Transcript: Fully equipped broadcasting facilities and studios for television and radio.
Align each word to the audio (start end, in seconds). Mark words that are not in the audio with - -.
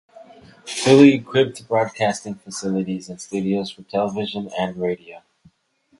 Fully 0.65 1.13
equipped 1.13 1.67
broadcasting 1.67 2.33
facilities 2.33 3.07
and 3.07 3.21
studios 3.21 3.69
for 3.69 3.83
television 3.83 4.49
and 4.57 4.75
radio. 4.77 5.21